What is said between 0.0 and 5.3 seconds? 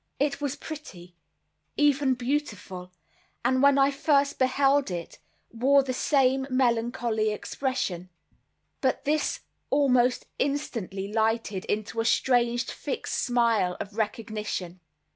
It was pretty, even beautiful; and when I first beheld it,